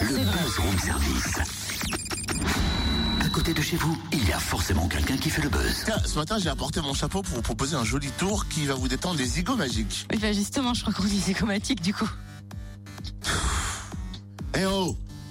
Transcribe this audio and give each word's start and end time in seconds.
Le 0.00 0.16
Buzz 0.16 0.58
Room 0.58 0.78
Service. 0.78 1.38
À 3.20 3.28
côté 3.28 3.52
de 3.52 3.60
chez 3.60 3.76
vous, 3.76 3.98
il 4.12 4.26
y 4.26 4.32
a 4.32 4.38
forcément 4.38 4.88
quelqu'un 4.88 5.16
qui 5.16 5.28
fait 5.28 5.42
le 5.42 5.50
buzz. 5.50 5.82
Tiens, 5.84 5.98
ce 6.04 6.16
matin, 6.16 6.38
j'ai 6.38 6.48
apporté 6.48 6.80
mon 6.80 6.94
chapeau 6.94 7.20
pour 7.22 7.36
vous 7.36 7.42
proposer 7.42 7.76
un 7.76 7.84
joli 7.84 8.08
tour 8.12 8.46
qui 8.48 8.66
va 8.66 8.74
vous 8.74 8.88
détendre 8.88 9.18
les 9.18 9.26
zigots 9.26 9.56
magiques. 9.56 10.06
Oui, 10.10 10.18
bah 10.18 10.32
justement, 10.32 10.72
je 10.72 10.82
crois 10.82 10.94
qu'on 10.94 11.04
dit 11.04 11.20
zégomatique 11.20 11.82
du 11.82 11.92
coup. 11.92 12.08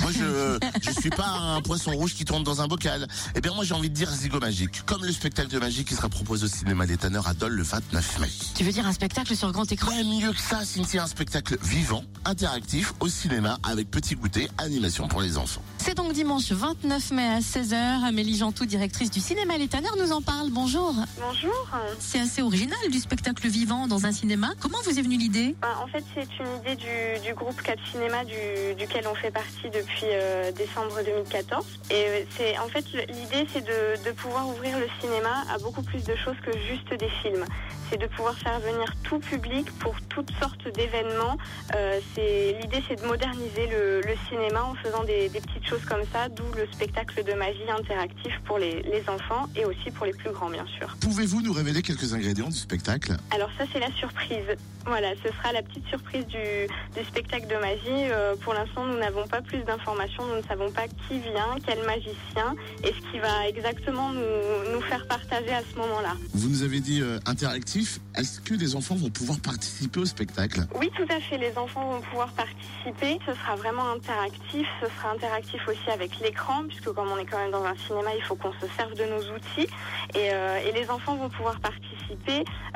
Moi, 0.00 0.10
je 0.12 0.58
je 0.82 0.90
suis 1.00 1.10
pas 1.10 1.26
un 1.26 1.60
poisson 1.60 1.92
rouge 1.92 2.14
qui 2.14 2.24
tourne 2.24 2.42
dans 2.42 2.60
un 2.60 2.66
bocal. 2.66 3.06
Eh 3.34 3.40
bien, 3.40 3.52
moi, 3.54 3.64
j'ai 3.64 3.74
envie 3.74 3.90
de 3.90 3.94
dire 3.94 4.10
zigo 4.10 4.38
magique. 4.38 4.84
Comme 4.86 5.04
le 5.04 5.12
spectacle 5.12 5.48
de 5.48 5.58
magie 5.58 5.84
qui 5.84 5.94
sera 5.94 6.08
proposé 6.08 6.44
au 6.44 6.48
cinéma 6.48 6.86
des 6.86 6.96
Tanneurs 6.96 7.28
à 7.28 7.34
Dole 7.34 7.52
le 7.52 7.62
29 7.62 8.18
mai. 8.20 8.28
Tu 8.54 8.64
veux 8.64 8.72
dire 8.72 8.86
un 8.86 8.92
spectacle 8.92 9.34
sur 9.36 9.50
grand 9.52 9.70
écran? 9.70 9.90
Ouais, 9.90 10.04
mieux 10.04 10.32
que 10.32 10.40
ça, 10.40 10.64
Cynthia, 10.64 11.04
un 11.04 11.06
spectacle 11.06 11.56
vivant, 11.62 12.04
interactif, 12.24 12.92
au 13.00 13.08
cinéma, 13.08 13.58
avec 13.62 13.90
petit 13.90 14.14
goûter, 14.14 14.48
animation 14.58 15.08
pour 15.08 15.20
les 15.20 15.36
enfants. 15.38 15.62
C'est 15.78 15.94
donc 15.94 16.12
dimanche 16.12 16.50
29 16.50 17.10
mai 17.12 17.26
à 17.28 17.40
16h. 17.40 18.04
Amélie 18.04 18.36
Jantou, 18.36 18.66
directrice 18.66 19.10
du 19.10 19.20
cinéma 19.20 19.56
Les 19.58 19.68
Tanneurs, 19.68 19.96
nous 19.96 20.12
en 20.12 20.22
parle. 20.22 20.50
Bonjour. 20.50 20.94
Bonjour. 21.20 21.68
C'est 21.98 22.20
assez 22.20 22.42
original 22.42 22.78
du 22.90 22.98
spectacle 22.98 23.48
vivant 23.48 23.86
dans 23.86 24.06
un 24.06 24.12
cinéma. 24.12 24.52
Comment 24.60 24.78
vous 24.84 24.98
est 24.98 25.02
venue 25.02 25.18
l'idée? 25.18 25.54
Ben, 25.60 25.68
en 25.82 25.86
fait, 25.86 26.04
c'est 26.14 26.28
une 26.42 26.60
idée 26.60 26.76
du, 26.76 27.26
du 27.26 27.34
groupe 27.34 27.60
Cap 27.62 27.78
Cinéma 27.90 28.24
du, 28.24 28.74
duquel 28.78 29.04
on 29.10 29.14
fait 29.14 29.30
partie 29.30 29.70
depuis 29.84 30.06
euh, 30.12 30.50
décembre 30.52 30.96
2014. 31.04 31.64
Et 31.90 31.94
euh, 31.94 32.24
c'est 32.36 32.58
en 32.58 32.68
fait 32.68 32.84
l'idée, 33.08 33.46
c'est 33.52 33.64
de, 33.64 34.02
de 34.04 34.12
pouvoir 34.12 34.48
ouvrir 34.48 34.78
le 34.78 34.86
cinéma 35.00 35.44
à 35.52 35.58
beaucoup 35.58 35.82
plus 35.82 36.02
de 36.04 36.14
choses 36.16 36.36
que 36.44 36.52
juste 36.58 36.92
des 36.98 37.08
films. 37.22 37.44
C'est 37.90 37.98
de 37.98 38.06
pouvoir 38.06 38.34
faire 38.38 38.58
venir 38.60 38.92
tout 39.04 39.18
public 39.18 39.70
pour 39.78 39.94
toutes 40.08 40.30
sortes 40.40 40.66
d'événements. 40.74 41.36
Euh, 41.74 42.00
l'idée, 42.16 42.82
c'est 42.88 43.00
de 43.00 43.06
moderniser 43.06 43.66
le, 43.70 44.00
le 44.00 44.14
cinéma 44.28 44.64
en 44.64 44.74
faisant 44.76 45.04
des, 45.04 45.28
des 45.28 45.40
petites 45.40 45.66
choses 45.66 45.84
comme 45.84 46.02
ça, 46.12 46.28
d'où 46.30 46.44
le 46.56 46.66
spectacle 46.72 47.22
de 47.22 47.34
magie 47.34 47.70
interactif 47.70 48.32
pour 48.46 48.58
les, 48.58 48.82
les 48.82 49.04
enfants 49.08 49.46
et 49.54 49.64
aussi 49.66 49.90
pour 49.90 50.06
les 50.06 50.14
plus 50.14 50.30
grands, 50.30 50.48
bien 50.50 50.66
sûr. 50.78 50.96
Pouvez-vous 51.00 51.42
nous 51.42 51.52
révéler 51.52 51.82
quelques 51.82 52.14
ingrédients 52.14 52.48
du 52.48 52.56
spectacle? 52.56 53.12
Alors 53.30 53.50
ça 53.58 53.64
c'est 53.72 53.80
la 53.80 53.92
surprise. 53.92 54.56
Voilà, 54.86 55.12
ce 55.24 55.32
sera 55.32 55.52
la 55.52 55.62
petite 55.62 55.86
surprise 55.88 56.26
du, 56.26 56.68
du 56.94 57.04
spectacle 57.06 57.46
de 57.46 57.56
magie. 57.56 58.10
Euh, 58.10 58.36
pour 58.36 58.54
l'instant, 58.54 58.84
nous 58.84 58.98
n'avons 58.98 59.26
pas 59.26 59.40
plus 59.40 59.62
d'informations. 59.64 60.24
Nous 60.26 60.36
ne 60.36 60.42
savons 60.42 60.70
pas 60.70 60.86
qui 61.08 61.18
vient, 61.20 61.56
quel 61.66 61.82
magicien 61.84 62.54
et 62.82 62.88
ce 62.88 63.10
qui 63.10 63.18
va 63.18 63.48
exactement 63.48 64.10
nous, 64.12 64.72
nous 64.72 64.80
faire 64.82 65.06
partager 65.06 65.52
à 65.52 65.62
ce 65.62 65.76
moment-là. 65.78 66.14
Vous 66.34 66.48
nous 66.48 66.62
avez 66.62 66.80
dit 66.80 67.00
euh, 67.00 67.18
interactif. 67.26 67.98
Est-ce 68.14 68.40
que 68.40 68.54
les 68.54 68.76
enfants 68.76 68.94
vont 68.94 69.10
pouvoir 69.10 69.40
participer 69.40 70.00
au 70.00 70.04
spectacle? 70.04 70.60
Oui, 70.74 70.90
tout 70.96 71.06
à 71.10 71.20
fait. 71.20 71.38
Les 71.38 71.56
enfants 71.56 71.88
vont 71.90 72.00
pouvoir 72.00 72.28
participer. 72.32 73.18
Ce 73.26 73.34
sera 73.34 73.56
vraiment 73.56 73.90
interactif. 73.92 74.66
Ce 74.82 74.86
sera 74.86 75.12
interactif 75.12 75.66
aussi 75.66 75.90
avec 75.90 76.20
l'écran, 76.20 76.64
puisque 76.68 76.92
comme 76.92 77.10
on 77.10 77.18
est 77.18 77.26
quand 77.26 77.38
même 77.38 77.50
dans 77.50 77.64
un 77.64 77.76
cinéma, 77.86 78.10
il 78.16 78.22
faut 78.22 78.36
qu'on 78.36 78.52
se 78.52 78.66
serve 78.76 78.94
de 78.94 79.04
nos 79.04 79.34
outils. 79.34 79.68
Et, 80.14 80.30
euh, 80.32 80.58
et 80.66 80.72
les 80.72 80.90
enfants 80.90 81.16
vont 81.16 81.30
pouvoir 81.30 81.58
participer, 81.60 81.83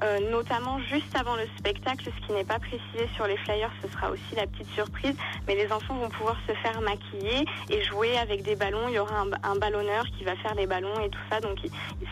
euh, 0.02 0.30
notamment 0.30 0.78
juste 0.80 1.14
avant 1.16 1.36
le 1.36 1.46
spectacle. 1.58 2.04
Ce 2.04 2.26
qui 2.26 2.32
n'est 2.32 2.44
pas 2.44 2.58
précisé 2.58 3.08
sur 3.14 3.26
les 3.26 3.36
flyers, 3.38 3.70
ce 3.82 3.88
sera 3.88 4.10
aussi 4.10 4.34
la 4.36 4.46
petite 4.46 4.70
surprise. 4.74 5.16
Mais 5.46 5.54
les 5.54 5.70
enfants 5.72 5.94
vont 5.94 6.08
pouvoir 6.08 6.36
se 6.46 6.52
faire 6.54 6.80
maquiller 6.80 7.44
et 7.68 7.82
jouer 7.82 8.16
avec 8.18 8.42
des 8.42 8.56
ballons. 8.56 8.88
Il 8.88 8.94
y 8.94 8.98
aura 8.98 9.24
un, 9.42 9.56
ballonneur 9.56 10.04
qui 10.16 10.24
va 10.24 10.36
faire 10.36 10.54
les 10.54 10.66
ballons 10.66 11.00
et 11.00 11.08
tout 11.08 11.20
ça. 11.30 11.40
Donc, 11.40 11.58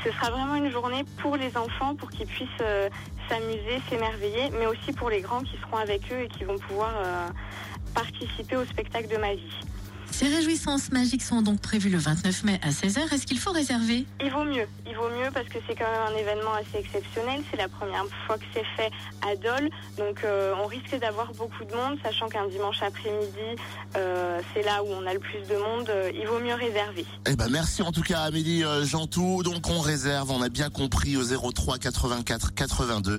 ce 0.04 0.10
sera 0.10 0.30
vraiment 0.30 0.56
une 0.56 0.70
journée 0.70 1.04
pour 1.18 1.36
les 1.36 1.56
enfants, 1.56 1.94
pour 1.94 2.10
qu'ils 2.10 2.26
puissent 2.26 2.48
euh, 2.60 2.88
s'amuser, 3.28 3.80
s'émerveiller, 3.88 4.50
mais 4.58 4.66
aussi 4.66 4.92
pour 4.92 5.10
les 5.10 5.20
grands 5.20 5.42
qui 5.42 5.56
seront 5.58 5.78
avec 5.78 6.12
eux 6.12 6.22
et 6.22 6.28
qui 6.28 6.44
vont 6.44 6.58
pouvoir 6.58 6.92
euh, 6.96 7.28
participer 7.94 8.56
au 8.56 8.64
spectacle 8.64 9.08
de 9.08 9.16
magie. 9.16 9.60
Ces 10.10 10.28
réjouissances 10.28 10.92
magiques 10.92 11.22
sont 11.22 11.42
donc 11.42 11.60
prévues 11.60 11.90
le 11.90 11.98
29 11.98 12.44
mai 12.44 12.60
à 12.62 12.70
16h. 12.70 13.12
Est-ce 13.12 13.26
qu'il 13.26 13.38
faut 13.38 13.52
réserver? 13.52 14.06
Il 14.22 14.30
vaut 14.30 14.44
mieux, 14.44 14.66
il 14.86 14.94
vaut 14.94 15.10
mieux 15.10 15.30
parce 15.32 15.48
que 15.48 15.58
c'est 15.66 15.74
quand 15.74 15.90
même 15.90 16.14
un 16.14 16.16
événement 16.16 16.54
assez 16.54 16.78
exceptionnel. 16.78 17.42
C'est 17.50 17.56
la 17.56 17.68
première 17.68 18.04
fois 18.26 18.38
que 18.38 18.44
c'est 18.54 18.64
fait 18.76 18.90
à 19.22 19.36
Dole, 19.36 19.68
donc 19.98 20.22
euh, 20.24 20.54
on 20.62 20.66
risque 20.66 20.98
d'avoir 20.98 21.32
beaucoup 21.34 21.64
de 21.64 21.74
monde, 21.74 21.98
sachant 22.02 22.28
qu'un 22.28 22.46
dimanche 22.48 22.82
après-midi, 22.82 23.60
euh, 23.96 24.40
c'est 24.54 24.62
là 24.62 24.82
où 24.82 24.86
on 24.88 25.06
a 25.06 25.12
le 25.12 25.20
plus 25.20 25.42
de 25.48 25.56
monde. 25.56 25.88
Euh, 25.90 26.10
il 26.14 26.26
vaut 26.26 26.40
mieux 26.40 26.54
réserver. 26.54 27.04
Eh 27.26 27.36
ben 27.36 27.48
merci 27.50 27.82
en 27.82 27.92
tout 27.92 28.02
cas 28.02 28.20
Amélie 28.20 28.64
Jantou. 28.84 29.42
Donc 29.42 29.68
on 29.68 29.80
réserve, 29.80 30.30
on 30.30 30.40
a 30.40 30.48
bien 30.48 30.70
compris 30.70 31.16
au 31.16 31.24
03 31.24 31.78
84 31.78 32.54
82 32.54 33.18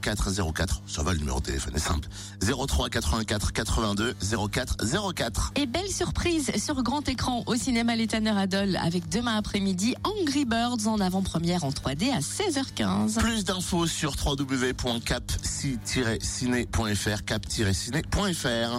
04 0.00 0.52
04. 0.52 0.82
Ça 0.86 1.02
va 1.02 1.12
le 1.12 1.18
numéro 1.18 1.40
de 1.40 1.46
téléphone 1.46 1.74
est 1.76 1.78
simple. 1.78 2.08
03 2.42 2.88
84 2.90 3.52
82 3.52 4.14
04 4.50 4.76
04. 5.14 5.52
Et 5.56 5.66
belle 5.66 5.88
surprise 5.88 6.07
sur 6.56 6.82
grand 6.82 7.08
écran 7.08 7.42
au 7.46 7.54
cinéma 7.54 7.96
Les 7.96 8.06
Tanneurs 8.06 8.36
à 8.36 8.46
Dole 8.46 8.76
avec 8.76 9.08
demain 9.08 9.36
après-midi 9.36 9.94
Angry 10.04 10.44
Birds 10.44 10.86
en 10.86 11.00
avant-première 11.00 11.64
en 11.64 11.70
3D 11.70 12.12
à 12.12 12.18
16h15. 12.20 13.18
Plus 13.18 13.44
d'infos 13.44 13.86
sur 13.86 14.14
www.cap-ciné.fr 14.24 17.24
cap-ciné.fr. 17.24 18.76